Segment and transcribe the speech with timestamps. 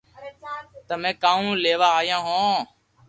[0.87, 2.51] تمي ڪاؤ ليوا آيا ھون